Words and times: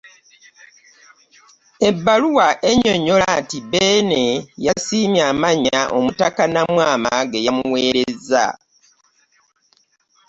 Ebbaluwa 1.89 2.47
ennyonnyola 2.69 3.29
nti 3.41 3.57
Beene 3.71 4.23
yasiimye 4.65 5.21
amannya 5.31 5.81
omutaka 5.97 6.43
Namwama 6.53 7.11
ge 7.29 7.39
yamuweereza 7.45 8.45